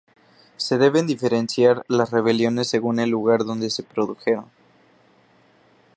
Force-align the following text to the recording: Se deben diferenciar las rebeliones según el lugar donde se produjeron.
Se 0.57 0.79
deben 0.79 1.05
diferenciar 1.05 1.85
las 1.87 2.09
rebeliones 2.09 2.67
según 2.69 2.97
el 2.99 3.11
lugar 3.11 3.43
donde 3.45 3.69
se 3.69 3.83
produjeron. 3.83 4.49